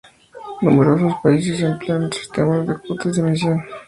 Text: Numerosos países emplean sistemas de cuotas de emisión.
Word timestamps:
Numerosos 0.63 1.13
países 1.21 1.61
emplean 1.61 2.11
sistemas 2.11 2.65
de 2.65 2.75
cuotas 2.79 3.15
de 3.17 3.21
emisión. 3.21 3.63